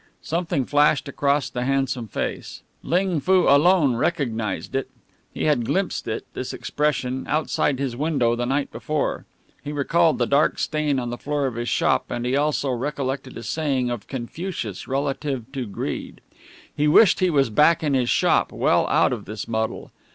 Something 0.23 0.65
flashed 0.65 1.07
across 1.07 1.47
the 1.51 1.63
handsome 1.63 2.07
face. 2.07 2.63
Ling 2.81 3.19
Foo 3.19 3.45
alone 3.47 3.95
recognized 3.97 4.73
it. 4.73 4.89
He 5.31 5.43
had 5.43 5.63
glimpsed 5.63 6.07
it, 6.07 6.25
this 6.33 6.53
expression, 6.53 7.23
outside 7.27 7.77
his 7.77 7.95
window 7.95 8.35
the 8.35 8.47
night 8.47 8.71
before. 8.71 9.25
He 9.63 9.71
recalled 9.71 10.17
the 10.17 10.25
dark 10.25 10.57
stain 10.57 10.97
on 10.97 11.11
the 11.11 11.19
floor 11.19 11.45
of 11.45 11.53
his 11.53 11.69
shop, 11.69 12.05
and 12.09 12.25
he 12.25 12.35
also 12.35 12.71
recollected 12.71 13.37
a 13.37 13.43
saying 13.43 13.91
of 13.91 14.07
Confucius 14.07 14.87
relative 14.87 15.51
to 15.51 15.67
greed. 15.67 16.19
He 16.75 16.87
wished 16.87 17.19
he 17.19 17.29
was 17.29 17.51
back 17.51 17.83
in 17.83 17.93
his 17.93 18.09
shop, 18.09 18.51
well 18.51 18.87
out 18.87 19.13
of 19.13 19.25
this 19.25 19.47
muddle. 19.47 19.91